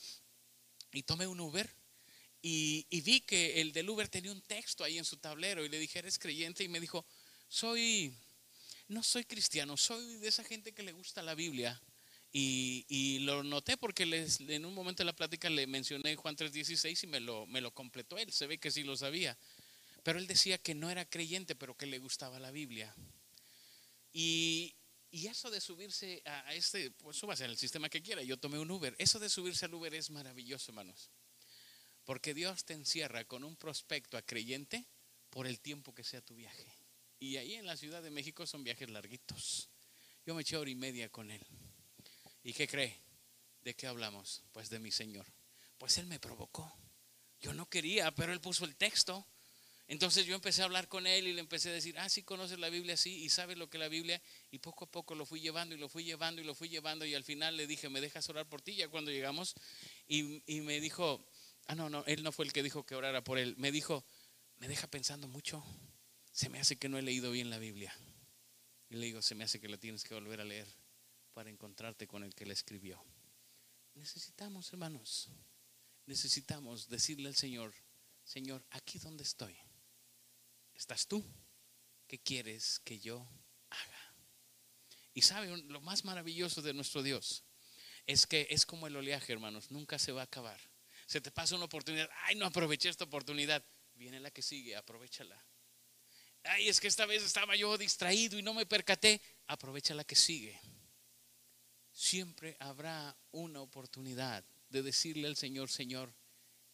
[0.93, 1.69] y tomé un Uber
[2.41, 5.69] y, y vi que el del Uber tenía un texto ahí en su tablero y
[5.69, 6.63] le dije, ¿eres creyente?
[6.63, 7.05] Y me dijo,
[7.49, 8.17] soy,
[8.89, 11.81] no soy cristiano, soy de esa gente que le gusta la Biblia.
[12.39, 17.07] Y, lo noté porque en un momento de la plática le mencioné Juan 3:16 y
[17.07, 19.39] me lo, completó él, se ve que sí lo sabía.
[20.03, 22.95] Pero él decía que no era creyente, pero que le gustaba la Biblia.
[24.13, 24.77] Y,
[25.11, 28.71] y eso de subirse a, este, pues súbase al sistema que quiera, yo tomé un
[28.71, 28.95] Uber.
[28.99, 31.11] Eso de subirse al Uber es maravilloso, hermanos.
[32.05, 34.87] Porque Dios te encierra con un prospecto a creyente
[35.31, 36.86] por el tiempo que sea tu viaje.
[37.19, 39.71] Y ahí en la Ciudad de México son viajes larguitos.
[40.25, 41.41] Yo me eché hora y media con él.
[42.43, 43.01] ¿Y qué cree?
[43.63, 44.43] ¿De qué hablamos?
[44.53, 45.27] Pues de mi Señor.
[45.79, 46.73] Pues Él me provocó.
[47.41, 49.27] Yo no quería, pero Él puso el texto.
[49.89, 52.59] Entonces yo empecé a hablar con Él y le empecé a decir, ah, sí conoces
[52.59, 55.41] la Biblia, sí, y sabes lo que la Biblia, y poco a poco lo fui
[55.41, 58.01] llevando y lo fui llevando y lo fui llevando, y al final le dije, ¿me
[58.01, 58.75] dejas orar por ti?
[58.75, 59.55] Ya cuando llegamos,
[60.09, 61.25] y, y me dijo,
[61.67, 64.05] ah, no, no, Él no fue el que dijo que orara por Él, me dijo,
[64.57, 65.65] me deja pensando mucho,
[66.37, 67.97] se me hace que no he leído bien la Biblia.
[68.91, 70.69] Y le digo, se me hace que la tienes que volver a leer
[71.33, 73.03] para encontrarte con el que la escribió.
[73.95, 75.31] Necesitamos, hermanos,
[76.05, 77.73] necesitamos decirle al Señor,
[78.23, 79.57] Señor, aquí donde estoy,
[80.75, 81.25] ¿estás tú?
[82.07, 83.27] ¿Qué quieres que yo
[83.71, 84.15] haga?
[85.15, 87.45] Y sabe, lo más maravilloso de nuestro Dios
[88.05, 90.61] es que es como el oleaje, hermanos, nunca se va a acabar.
[91.07, 95.43] Se te pasa una oportunidad, ay, no aproveché esta oportunidad, viene la que sigue, aprovechala.
[96.49, 100.15] Ay, es que esta vez estaba yo distraído y no me percaté, aprovecha la que
[100.17, 100.61] sigue
[101.97, 106.15] siempre habrá una oportunidad de decirle al Señor, Señor,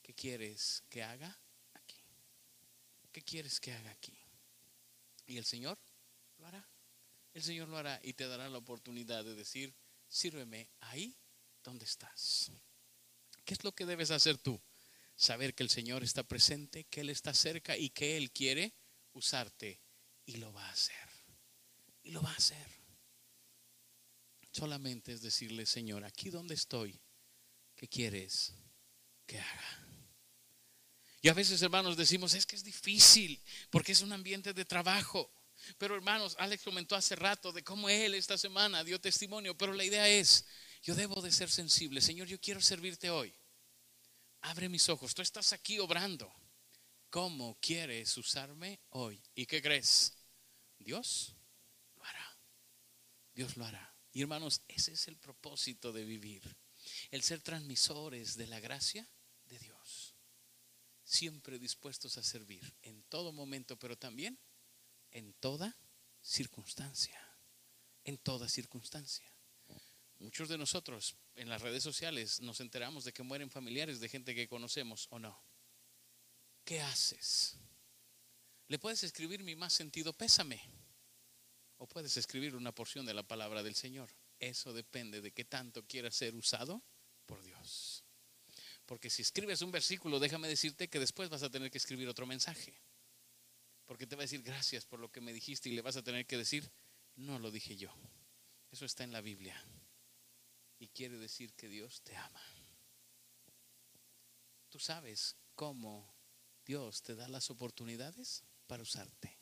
[0.02, 1.38] ¿qué quieres que haga
[1.74, 2.00] aquí?
[3.12, 4.18] ¿Qué quieres que haga aquí?
[5.26, 5.78] Y el Señor
[6.38, 6.68] lo hará.
[7.32, 9.72] El Señor lo hará y te dará la oportunidad de decir,
[10.08, 11.16] sírveme ahí
[11.62, 12.50] donde estás.
[13.44, 14.60] ¿Qué es lo que debes hacer tú?
[15.14, 18.74] Saber que el Señor está presente, que Él está cerca y que Él quiere
[19.12, 19.80] usarte
[20.24, 21.08] y lo va a hacer.
[22.02, 22.66] Y lo va a hacer.
[24.52, 27.00] Solamente es decirle, Señor, aquí donde estoy,
[27.74, 28.52] ¿qué quieres
[29.26, 29.86] que haga?
[31.22, 35.32] Y a veces, hermanos, decimos, es que es difícil, porque es un ambiente de trabajo.
[35.78, 39.84] Pero hermanos, Alex comentó hace rato de cómo él esta semana dio testimonio, pero la
[39.84, 40.44] idea es,
[40.82, 42.00] yo debo de ser sensible.
[42.00, 43.32] Señor, yo quiero servirte hoy.
[44.40, 46.34] Abre mis ojos, tú estás aquí obrando.
[47.12, 49.22] ¿Cómo quieres usarme hoy?
[49.34, 50.14] ¿Y qué crees?
[50.78, 51.36] Dios
[51.94, 52.38] lo hará.
[53.34, 53.94] Dios lo hará.
[54.14, 56.56] Y hermanos, ese es el propósito de vivir,
[57.10, 59.06] el ser transmisores de la gracia
[59.44, 60.14] de Dios,
[61.04, 64.38] siempre dispuestos a servir en todo momento, pero también
[65.10, 65.76] en toda
[66.22, 67.20] circunstancia,
[68.04, 69.30] en toda circunstancia.
[70.18, 74.34] Muchos de nosotros en las redes sociales nos enteramos de que mueren familiares de gente
[74.34, 75.51] que conocemos o no.
[76.64, 77.56] ¿Qué haces?
[78.68, 80.62] Le puedes escribir mi más sentido pésame
[81.78, 84.08] o puedes escribir una porción de la palabra del Señor.
[84.38, 86.82] Eso depende de qué tanto quieras ser usado
[87.26, 88.04] por Dios.
[88.86, 92.26] Porque si escribes un versículo, déjame decirte que después vas a tener que escribir otro
[92.26, 92.80] mensaje.
[93.86, 96.02] Porque te va a decir gracias por lo que me dijiste y le vas a
[96.02, 96.70] tener que decir,
[97.16, 97.92] no lo dije yo.
[98.70, 99.60] Eso está en la Biblia.
[100.78, 102.42] Y quiere decir que Dios te ama.
[104.68, 106.11] Tú sabes cómo
[106.64, 109.38] Dios te da las oportunidades para usarte.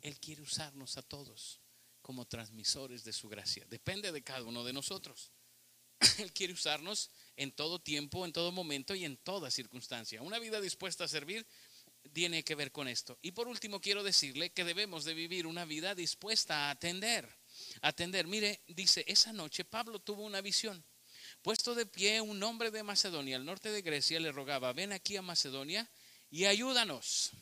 [0.00, 1.60] Él quiere usarnos a todos
[2.02, 3.64] como transmisores de su gracia.
[3.68, 5.32] Depende de cada uno de nosotros.
[6.18, 10.22] Él quiere usarnos en todo tiempo, en todo momento y en toda circunstancia.
[10.22, 11.46] Una vida dispuesta a servir
[12.12, 13.18] tiene que ver con esto.
[13.22, 17.28] Y por último quiero decirle que debemos de vivir una vida dispuesta a atender.
[17.82, 18.26] Atender.
[18.26, 20.84] Mire, dice, esa noche Pablo tuvo una visión.
[21.42, 25.16] Puesto de pie un hombre de Macedonia, al norte de Grecia, le rogaba, ven aquí
[25.16, 25.88] a Macedonia
[26.30, 27.32] y ayúdanos.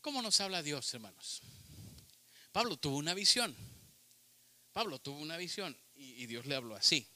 [0.00, 1.40] ¿Cómo nos habla Dios, hermanos?
[2.52, 3.56] Pablo tuvo una visión.
[4.72, 7.06] Pablo tuvo una visión y, Dios le habló así.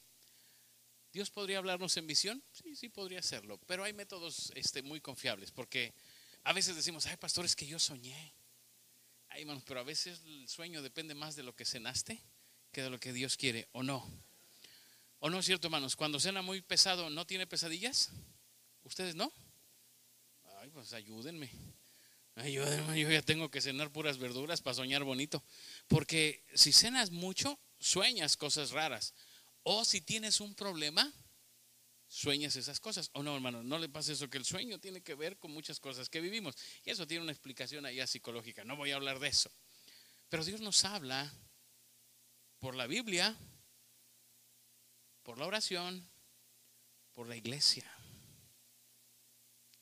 [1.13, 2.43] ¿Dios podría hablarnos en visión?
[2.51, 5.93] Sí, sí podría hacerlo, pero hay métodos este, muy confiables, porque
[6.43, 8.33] a veces decimos, ay, pastores, que yo soñé.
[9.29, 12.21] Ay, hermanos, pero a veces el sueño depende más de lo que cenaste
[12.71, 14.07] que de lo que Dios quiere, ¿o no?
[15.19, 15.95] ¿O no es cierto, hermanos?
[15.95, 18.11] Cuando cena muy pesado, ¿no tiene pesadillas?
[18.89, 19.31] ¿Ustedes no?
[20.57, 21.51] Ay, pues ayúdenme.
[22.37, 25.43] Yo, yo ya tengo que cenar puras verduras para soñar bonito.
[25.87, 29.13] Porque si cenas mucho, sueñas cosas raras.
[29.61, 31.13] O si tienes un problema,
[32.07, 33.11] sueñas esas cosas.
[33.13, 35.79] O no, hermano, no le pasa eso, que el sueño tiene que ver con muchas
[35.79, 36.55] cosas que vivimos.
[36.83, 38.63] Y eso tiene una explicación allá psicológica.
[38.63, 39.51] No voy a hablar de eso.
[40.29, 41.31] Pero Dios nos habla
[42.57, 43.37] por la Biblia,
[45.21, 46.09] por la oración,
[47.13, 47.85] por la iglesia.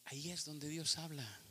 [0.09, 1.41] Ahí es donde Dios habla.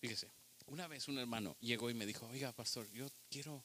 [0.00, 0.30] Fíjese,
[0.66, 3.64] una vez un hermano llegó y me dijo, oiga, pastor, yo quiero,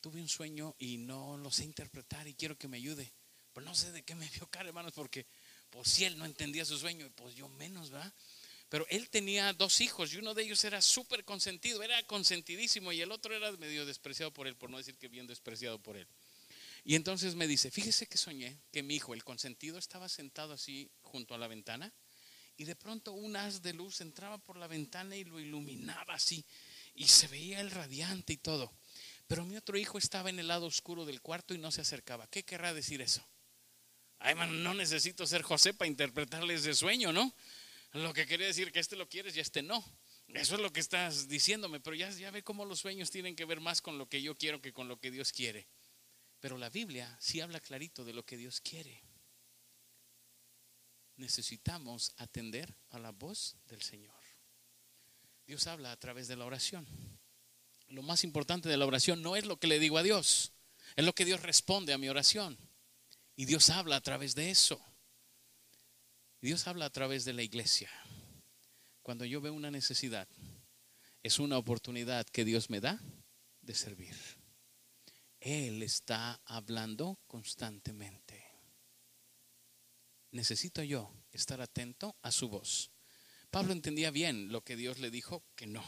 [0.00, 3.12] tuve un sueño y no lo sé interpretar y quiero que me ayude.
[3.52, 5.26] Pero no sé de qué me dio cara, hermanos, porque
[5.70, 8.14] pues si él no entendía su sueño, pues yo menos, ¿verdad?
[8.68, 13.00] Pero él tenía dos hijos y uno de ellos era súper consentido, era consentidísimo y
[13.00, 16.06] el otro era medio despreciado por él, por no decir que bien despreciado por él.
[16.88, 20.90] Y entonces me dice, fíjese que soñé que mi hijo, el consentido, estaba sentado así
[21.02, 21.92] junto a la ventana
[22.56, 26.46] y de pronto un haz de luz entraba por la ventana y lo iluminaba así
[26.94, 28.72] y se veía el radiante y todo.
[29.26, 32.26] Pero mi otro hijo estaba en el lado oscuro del cuarto y no se acercaba.
[32.30, 33.22] ¿Qué querrá decir eso?
[34.18, 37.34] Ay, man, no necesito ser José para interpretarle ese sueño, ¿no?
[37.92, 39.84] Lo que quería decir que este lo quieres y este no.
[40.28, 43.44] Eso es lo que estás diciéndome, pero ya, ya ve cómo los sueños tienen que
[43.44, 45.68] ver más con lo que yo quiero que con lo que Dios quiere.
[46.40, 49.02] Pero la Biblia sí habla clarito de lo que Dios quiere.
[51.16, 54.14] Necesitamos atender a la voz del Señor.
[55.46, 56.86] Dios habla a través de la oración.
[57.88, 60.52] Lo más importante de la oración no es lo que le digo a Dios,
[60.94, 62.58] es lo que Dios responde a mi oración.
[63.34, 64.80] Y Dios habla a través de eso.
[66.40, 67.90] Dios habla a través de la iglesia.
[69.02, 70.28] Cuando yo veo una necesidad,
[71.22, 73.00] es una oportunidad que Dios me da
[73.62, 74.37] de servir.
[75.48, 78.44] Él está hablando constantemente.
[80.32, 82.90] Necesito yo estar atento a su voz.
[83.50, 85.82] Pablo entendía bien lo que Dios le dijo que no,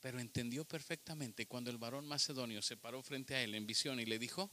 [0.00, 4.06] pero entendió perfectamente cuando el varón macedonio se paró frente a él en visión y
[4.06, 4.50] le dijo,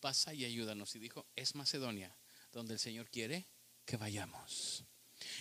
[0.00, 0.96] pasa y ayúdanos.
[0.96, 2.16] Y dijo, es Macedonia,
[2.52, 3.50] donde el Señor quiere
[3.84, 4.86] que vayamos.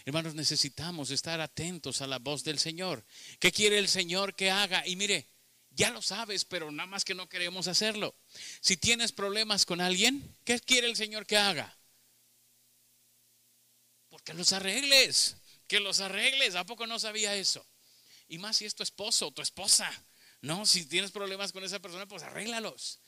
[0.03, 3.05] Hermanos, necesitamos estar atentos a la voz del Señor.
[3.39, 4.85] ¿Qué quiere el Señor que haga?
[4.85, 5.29] Y mire,
[5.79, 8.13] ya lo sabes, pero nada más que no queremos hacerlo.
[8.59, 11.79] Si tienes problemas con alguien, ¿qué quiere el Señor que haga?
[14.09, 15.37] Porque los arregles,
[15.67, 16.55] que los arregles.
[16.55, 17.65] ¿A poco no sabía eso?
[18.27, 19.89] Y más si es tu esposo o tu esposa.
[20.41, 22.99] No, si tienes problemas con esa persona, pues arréglalos.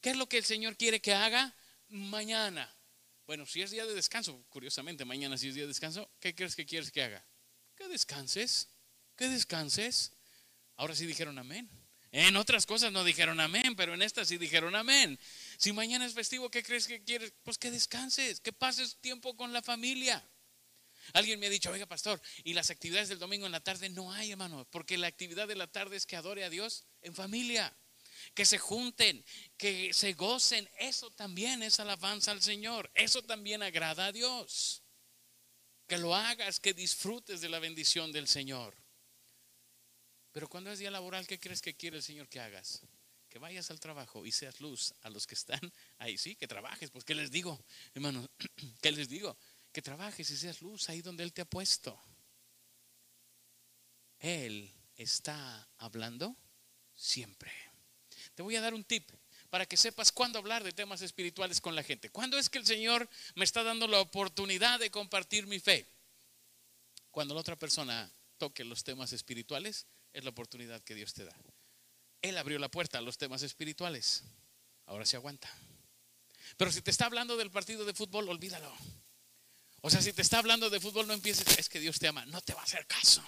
[0.00, 1.52] ¿Qué es lo que el Señor quiere que haga?
[1.88, 2.72] Mañana.
[3.26, 6.54] Bueno, si es día de descanso, curiosamente, mañana si es día de descanso, ¿qué crees
[6.54, 7.26] que quieres que haga?
[7.74, 8.68] Que descanses,
[9.16, 10.12] que descanses.
[10.76, 11.68] Ahora sí dijeron amén.
[12.10, 15.18] En otras cosas no dijeron amén, pero en esta sí dijeron amén.
[15.58, 17.32] Si mañana es festivo, ¿qué crees que quieres?
[17.42, 20.26] Pues que descanses, que pases tiempo con la familia.
[21.12, 23.88] Alguien me ha dicho, oiga pastor, ¿y las actividades del domingo en la tarde?
[23.90, 27.14] No hay, hermano, porque la actividad de la tarde es que adore a Dios en
[27.14, 27.76] familia
[28.34, 29.24] que se junten,
[29.56, 30.68] que se gocen.
[30.78, 32.90] Eso también es alabanza al Señor.
[32.94, 34.82] Eso también agrada a Dios.
[35.86, 38.76] Que lo hagas, que disfrutes de la bendición del Señor.
[40.38, 42.82] Pero cuando es día laboral, ¿qué crees que quiere el Señor que hagas?
[43.28, 45.58] Que vayas al trabajo y seas luz a los que están
[45.98, 46.16] ahí.
[46.16, 46.90] Sí, que trabajes.
[46.90, 47.60] Pues, ¿qué les digo,
[47.92, 48.24] hermano?
[48.80, 49.36] ¿Qué les digo?
[49.72, 52.00] Que trabajes y seas luz ahí donde Él te ha puesto.
[54.20, 56.36] Él está hablando
[56.94, 57.50] siempre.
[58.36, 59.10] Te voy a dar un tip
[59.50, 62.10] para que sepas cuándo hablar de temas espirituales con la gente.
[62.10, 65.84] ¿Cuándo es que el Señor me está dando la oportunidad de compartir mi fe?
[67.10, 71.36] Cuando la otra persona toque los temas espirituales, es la oportunidad que Dios te da.
[72.22, 74.24] Él abrió la puerta a los temas espirituales.
[74.86, 75.48] Ahora se aguanta.
[76.56, 78.72] Pero si te está hablando del partido de fútbol, olvídalo.
[79.80, 82.26] O sea, si te está hablando de fútbol, no empieces, es que Dios te ama.
[82.26, 83.22] No te va a hacer caso.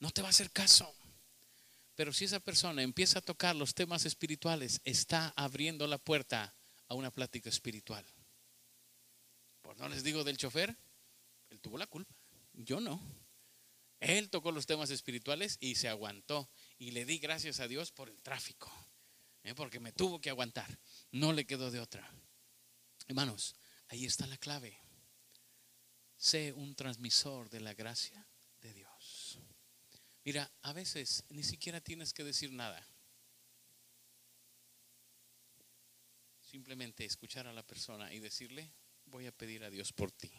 [0.00, 0.94] No te va a hacer caso.
[1.94, 6.54] Pero si esa persona empieza a tocar los temas espirituales, está abriendo la puerta
[6.88, 8.04] a una plática espiritual.
[9.62, 10.76] Pues no les digo del chofer,
[11.50, 12.14] él tuvo la culpa,
[12.52, 13.00] yo no.
[14.00, 16.50] Él tocó los temas espirituales y se aguantó.
[16.78, 18.70] Y le di gracias a Dios por el tráfico,
[19.42, 19.54] ¿eh?
[19.54, 20.78] porque me tuvo que aguantar.
[21.12, 22.10] No le quedó de otra.
[23.08, 23.56] Hermanos,
[23.88, 24.78] ahí está la clave.
[26.16, 28.26] Sé un transmisor de la gracia
[28.60, 29.38] de Dios.
[30.24, 32.84] Mira, a veces ni siquiera tienes que decir nada.
[36.40, 38.72] Simplemente escuchar a la persona y decirle,
[39.04, 40.32] voy a pedir a Dios por ti.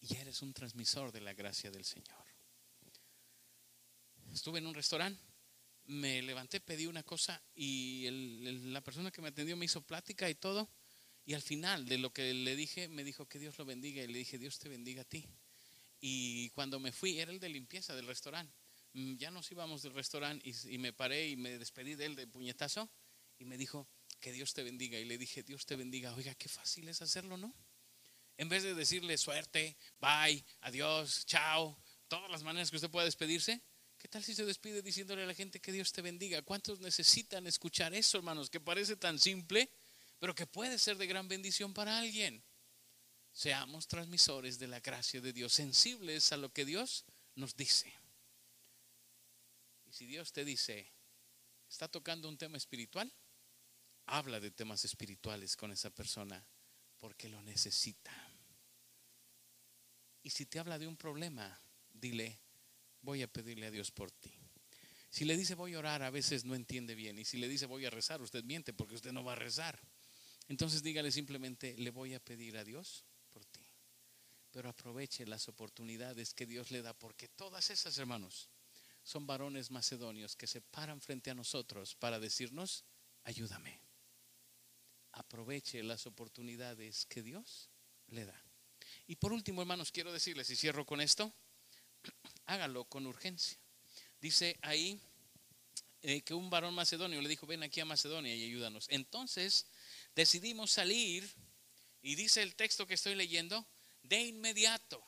[0.00, 2.31] Y eres un transmisor de la gracia del Señor.
[4.32, 5.22] Estuve en un restaurante,
[5.84, 10.34] me levanté, pedí una cosa y la persona que me atendió me hizo plática y
[10.34, 10.70] todo.
[11.24, 14.02] Y al final de lo que le dije, me dijo que Dios lo bendiga.
[14.02, 15.28] Y le dije, Dios te bendiga a ti.
[16.00, 18.52] Y cuando me fui, era el de limpieza del restaurante.
[18.94, 22.26] Mm, ya nos íbamos del restaurante y, me paré y me despedí de él de
[22.26, 22.90] puñetazo
[23.38, 23.88] y me dijo,
[24.20, 24.98] que Dios te bendiga.
[24.98, 26.14] Y le dije, Dios te bendiga.
[26.14, 27.54] Oiga, qué fácil es hacerlo, ¿no?
[28.38, 33.60] En vez de decirle suerte, bye, adiós, chao, todas las maneras que usted pueda despedirse,
[34.02, 36.42] ¿qué tal si se despide diciéndole a la gente que Dios te bendiga?
[36.42, 38.50] ¿Cuántos necesitan escuchar eso, hermanos?
[38.50, 39.70] Que parece tan simple,
[40.18, 42.42] pero que puede ser de gran bendición para alguien.
[43.32, 47.04] Seamos transmisores de la gracia de Dios, sensibles a lo que Dios
[47.36, 47.94] nos dice.
[49.86, 50.90] Y si Dios te dice,
[51.70, 53.10] está tocando un tema espiritual,
[54.06, 56.44] habla de temas espirituales con esa persona
[56.98, 58.12] porque lo necesita.
[60.24, 61.56] Y si te habla de un problema,
[61.92, 62.40] dile,
[63.02, 64.32] voy a pedirle a Dios por ti.
[65.10, 67.18] Si le dice voy a orar, a veces no entiende bien.
[67.18, 69.78] Y si le dice voy a rezar, usted miente porque usted no va a rezar.
[70.48, 73.60] Entonces dígale simplemente, le voy a pedir a Dios por ti.
[74.50, 78.50] Pero aproveche las oportunidades que Dios le da, porque todas esas, hermanos,
[79.02, 82.84] son varones macedonios que se paran frente a nosotros para decirnos,
[83.24, 83.80] ayúdame.
[85.12, 87.70] Aproveche las oportunidades que Dios
[88.08, 88.44] le da.
[89.06, 91.34] Y por último, hermanos, quiero decirles, y cierro con esto,
[92.52, 93.58] hágalo con urgencia.
[94.20, 95.00] Dice ahí
[96.02, 98.86] eh, que un varón macedonio le dijo, ven aquí a Macedonia y ayúdanos.
[98.90, 99.66] Entonces
[100.14, 101.28] decidimos salir,
[102.02, 103.66] y dice el texto que estoy leyendo,
[104.02, 105.02] de inmediato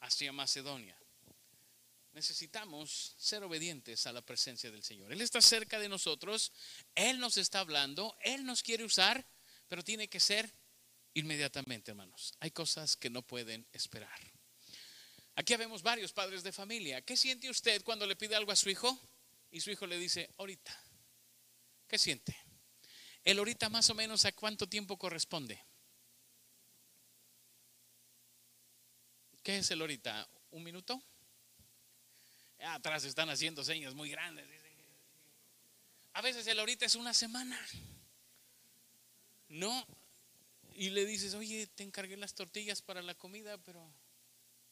[0.00, 0.96] hacia Macedonia.
[2.12, 5.12] Necesitamos ser obedientes a la presencia del Señor.
[5.12, 6.52] Él está cerca de nosotros,
[6.94, 9.24] Él nos está hablando, Él nos quiere usar,
[9.68, 10.50] pero tiene que ser
[11.14, 12.34] inmediatamente, hermanos.
[12.40, 14.29] Hay cosas que no pueden esperar.
[15.40, 17.00] Aquí vemos varios padres de familia.
[17.00, 19.00] ¿Qué siente usted cuando le pide algo a su hijo
[19.50, 20.78] y su hijo le dice, ahorita?
[21.88, 22.36] ¿Qué siente?
[23.24, 25.64] El ahorita más o menos a cuánto tiempo corresponde.
[29.42, 30.28] ¿Qué es el ahorita?
[30.50, 31.02] ¿Un minuto?
[32.58, 34.46] Atrás están haciendo señas muy grandes.
[36.12, 37.58] A veces el ahorita es una semana.
[39.48, 39.86] No.
[40.74, 43.90] Y le dices, oye, te encargué las tortillas para la comida, pero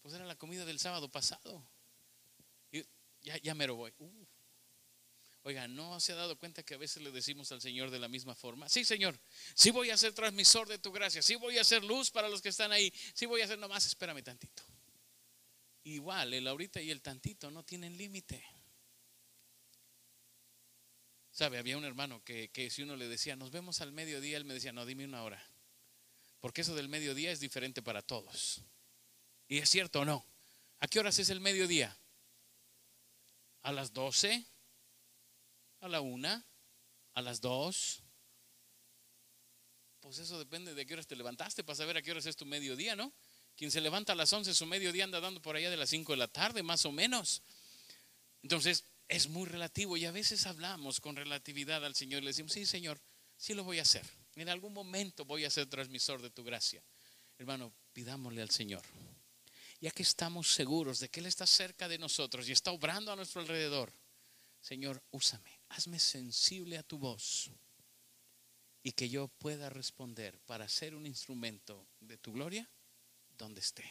[0.00, 1.66] pues era la comida del sábado pasado.
[2.70, 2.84] Y
[3.22, 3.92] ya, ya me lo voy.
[3.98, 4.26] Uh.
[5.42, 8.08] Oiga, ¿no se ha dado cuenta que a veces le decimos al Señor de la
[8.08, 8.68] misma forma?
[8.68, 9.18] Sí, Señor,
[9.54, 12.42] sí voy a ser transmisor de tu gracia, sí voy a ser luz para los
[12.42, 14.62] que están ahí, sí voy a ser nomás, espérame tantito.
[15.84, 18.44] Igual, el ahorita y el tantito no tienen límite.
[21.30, 21.56] ¿Sabe?
[21.56, 24.54] Había un hermano que, que si uno le decía, nos vemos al mediodía, él me
[24.54, 25.42] decía, no, dime una hora.
[26.40, 28.60] Porque eso del mediodía es diferente para todos.
[29.48, 30.24] ¿Y es cierto o no?
[30.80, 31.96] ¿A qué horas es el mediodía?
[33.62, 34.44] ¿A las 12?
[35.80, 36.44] ¿A la 1?
[37.14, 38.02] ¿A las 2?
[40.00, 42.46] Pues eso depende de qué horas te levantaste para saber a qué horas es tu
[42.46, 43.12] mediodía, ¿no?
[43.56, 46.12] Quien se levanta a las 11, su mediodía anda dando por allá de las 5
[46.12, 47.42] de la tarde, más o menos.
[48.42, 52.52] Entonces, es muy relativo y a veces hablamos con relatividad al Señor y le decimos,
[52.52, 53.00] sí, Señor,
[53.36, 54.04] sí lo voy a hacer.
[54.36, 56.84] En algún momento voy a ser transmisor de tu gracia.
[57.38, 58.82] Hermano, pidámosle al Señor
[59.80, 63.16] ya que estamos seguros de que Él está cerca de nosotros y está obrando a
[63.16, 63.92] nuestro alrededor,
[64.60, 67.50] Señor, úsame, hazme sensible a tu voz
[68.82, 72.68] y que yo pueda responder para ser un instrumento de tu gloria
[73.36, 73.88] donde esté.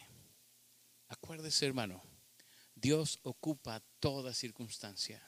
[1.08, 2.04] Acuérdese, hermano,
[2.76, 5.26] Dios ocupa toda circunstancia.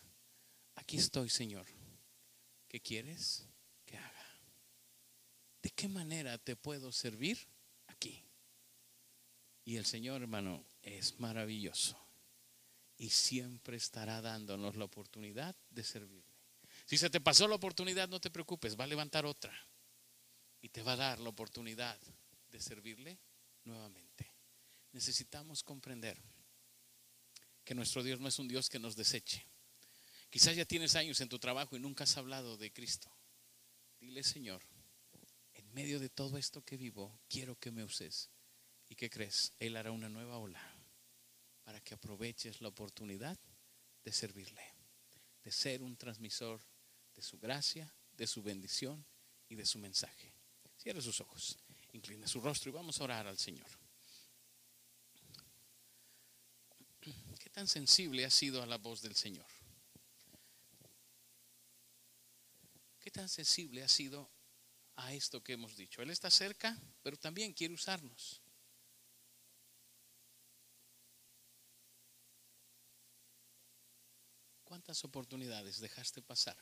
[0.75, 1.65] Aquí estoy, Señor.
[2.67, 3.47] ¿Qué quieres
[3.85, 4.25] que haga?
[5.61, 7.39] ¿De qué manera te puedo servir?
[9.69, 11.95] Y el Señor, hermano, es maravilloso.
[12.97, 16.33] Y siempre estará dándonos la oportunidad de servirle.
[16.87, 19.53] Si se te pasó la oportunidad, no te preocupes, va a levantar otra.
[20.59, 21.99] Y te va a dar la oportunidad
[22.49, 23.19] de servirle
[23.63, 24.33] nuevamente.
[24.91, 26.19] Necesitamos comprender
[27.63, 29.45] que nuestro Dios no es un Dios que nos deseche.
[30.31, 33.11] Quizás ya tienes años en tu trabajo y nunca has hablado de Cristo.
[33.99, 34.63] Dile, Señor,
[35.53, 38.31] en medio de todo esto que vivo, quiero que me uses
[38.89, 39.53] ¿Y qué crees?
[39.59, 40.61] Él hará una nueva ola
[41.63, 43.37] para que aproveches la oportunidad
[44.03, 44.63] de servirle,
[45.43, 46.59] de ser un transmisor
[47.13, 49.05] de su gracia, de su bendición
[49.47, 50.33] y de su mensaje.
[50.77, 51.57] Cierre sus ojos,
[51.93, 53.67] incline su rostro y vamos a orar al Señor.
[57.39, 59.45] ¿Qué tan sensible ha sido a la voz del Señor?
[62.99, 64.29] ¿Qué tan sensible ha sido
[64.95, 66.01] a esto que hemos dicho?
[66.01, 68.41] Él está cerca, pero también quiere usarnos.
[74.69, 76.55] ¿Cuántas oportunidades dejaste pasar?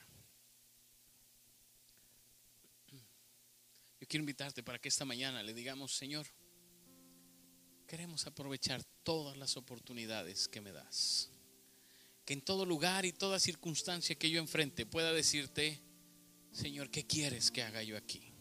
[3.99, 6.25] Yo quiero invitarte para que esta mañana le digamos, Señor,
[7.85, 11.29] queremos aprovechar todas las oportunidades que me das.
[12.23, 15.81] Que en todo lugar y toda circunstancia que yo enfrente pueda decirte,
[16.53, 18.31] Señor, ¿qué quieres que haga yo aquí?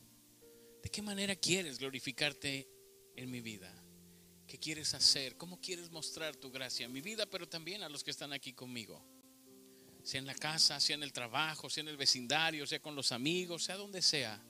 [0.81, 2.69] ¿De qué manera quieres glorificarte
[3.17, 3.75] en mi vida?
[4.47, 5.37] ¿Qué quieres hacer?
[5.37, 8.53] ¿Cómo quieres mostrar tu gracia en mi vida, pero también a los que están aquí
[8.53, 9.16] conmigo?
[10.07, 13.11] Sea en la casa, sea en el trabajo, sea en el vecindario, sea con los
[13.11, 14.41] amigos, sea donde sea.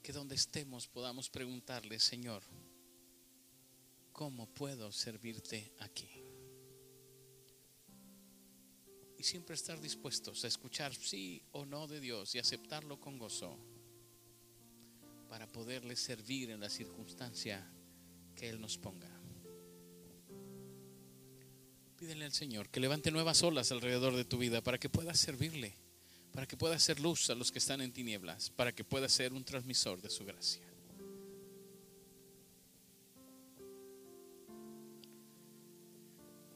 [0.00, 2.44] que donde estemos podamos preguntarle, Señor,
[4.12, 6.08] ¿cómo puedo servirte aquí?
[9.18, 13.58] Y siempre estar dispuestos a escuchar sí o no de Dios y aceptarlo con gozo
[15.28, 17.68] para poderle servir en la circunstancia
[18.36, 19.09] que Él nos ponga.
[22.00, 25.74] Pídele al Señor que levante nuevas olas alrededor de tu vida para que puedas servirle,
[26.32, 29.34] para que puedas hacer luz a los que están en tinieblas, para que puedas ser
[29.34, 30.62] un transmisor de su gracia.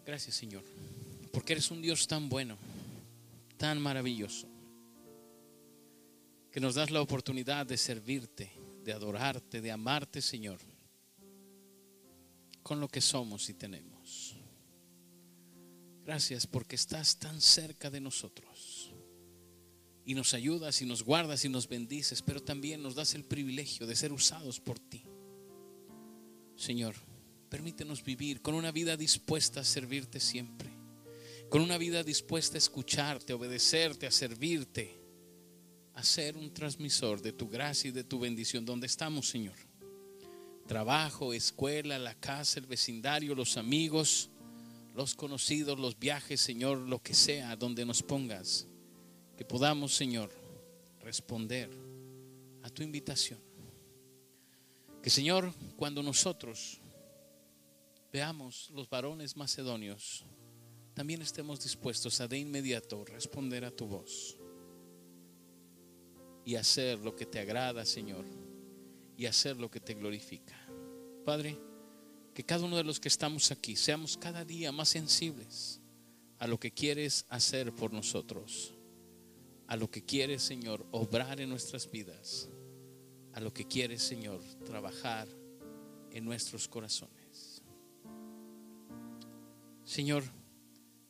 [0.06, 0.64] Gracias Señor,
[1.30, 2.56] porque eres un Dios tan bueno,
[3.58, 4.48] tan maravilloso,
[6.50, 8.50] que nos das la oportunidad de servirte,
[8.82, 10.58] de adorarte, de amarte Señor,
[12.62, 14.33] con lo que somos y tenemos.
[16.04, 18.92] Gracias porque estás tan cerca de nosotros
[20.04, 23.86] y nos ayudas y nos guardas y nos bendices, pero también nos das el privilegio
[23.86, 25.04] de ser usados por ti.
[26.56, 26.94] Señor,
[27.48, 30.70] permítenos vivir con una vida dispuesta a servirte siempre,
[31.48, 35.00] con una vida dispuesta a escucharte, a obedecerte, a servirte,
[35.94, 39.56] a ser un transmisor de tu gracia y de tu bendición donde estamos, Señor.
[40.66, 44.30] Trabajo, escuela, la casa, el vecindario, los amigos,
[44.94, 48.66] los conocidos, los viajes, Señor, lo que sea, donde nos pongas,
[49.36, 50.30] que podamos, Señor,
[51.00, 51.68] responder
[52.62, 53.40] a tu invitación.
[55.02, 56.80] Que, Señor, cuando nosotros
[58.12, 60.24] veamos los varones macedonios,
[60.94, 64.38] también estemos dispuestos a de inmediato responder a tu voz
[66.44, 68.24] y hacer lo que te agrada, Señor,
[69.16, 70.56] y hacer lo que te glorifica.
[71.24, 71.58] Padre,
[72.34, 75.80] que cada uno de los que estamos aquí seamos cada día más sensibles
[76.38, 78.74] a lo que quieres hacer por nosotros,
[79.68, 82.48] a lo que quieres, Señor, obrar en nuestras vidas,
[83.32, 85.28] a lo que quieres, Señor, trabajar
[86.10, 87.62] en nuestros corazones.
[89.84, 90.24] Señor,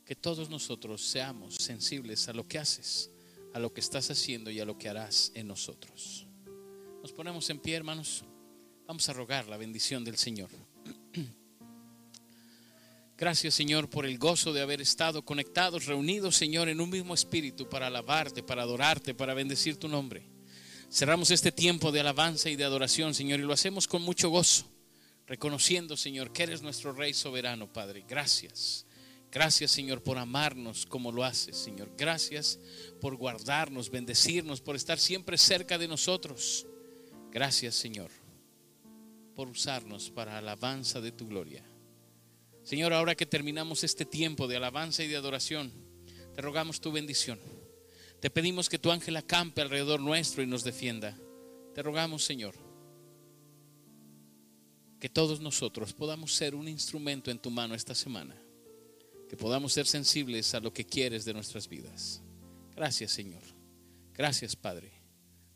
[0.04, 3.10] que todos nosotros seamos sensibles a lo que haces,
[3.54, 6.26] a lo que estás haciendo y a lo que harás en nosotros.
[7.00, 8.24] Nos ponemos en pie, hermanos.
[8.86, 10.50] Vamos a rogar la bendición del Señor.
[13.16, 17.68] Gracias, Señor, por el gozo de haber estado conectados, reunidos, Señor, en un mismo espíritu
[17.68, 20.28] para alabarte, para adorarte, para bendecir tu nombre.
[20.90, 24.66] Cerramos este tiempo de alabanza y de adoración, Señor, y lo hacemos con mucho gozo
[25.26, 28.04] reconociendo, Señor, que eres nuestro Rey soberano, Padre.
[28.06, 28.86] Gracias.
[29.30, 31.90] Gracias, Señor, por amarnos como lo haces, Señor.
[31.96, 32.60] Gracias
[33.00, 36.66] por guardarnos, bendecirnos, por estar siempre cerca de nosotros.
[37.32, 38.10] Gracias, Señor,
[39.34, 41.64] por usarnos para alabanza de tu gloria.
[42.64, 45.70] Señor, ahora que terminamos este tiempo de alabanza y de adoración,
[46.34, 47.38] te rogamos tu bendición.
[48.20, 51.14] Te pedimos que tu ángel acampe alrededor nuestro y nos defienda.
[51.74, 52.54] Te rogamos, Señor,
[54.98, 58.34] que todos nosotros podamos ser un instrumento en tu mano esta semana,
[59.28, 62.22] que podamos ser sensibles a lo que quieres de nuestras vidas.
[62.74, 63.42] Gracias Señor,
[64.14, 64.90] gracias Padre,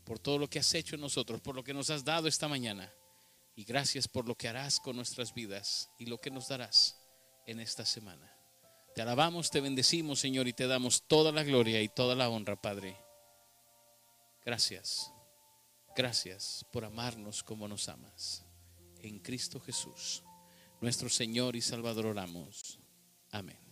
[0.03, 2.47] por todo lo que has hecho en nosotros, por lo que nos has dado esta
[2.47, 2.93] mañana,
[3.55, 6.98] y gracias por lo que harás con nuestras vidas y lo que nos darás
[7.45, 8.35] en esta semana.
[8.95, 12.61] Te alabamos, te bendecimos Señor y te damos toda la gloria y toda la honra
[12.61, 12.97] Padre.
[14.43, 15.11] Gracias,
[15.95, 18.45] gracias por amarnos como nos amas
[19.01, 20.23] en Cristo Jesús,
[20.81, 22.79] nuestro Señor y Salvador oramos.
[23.31, 23.68] Amén.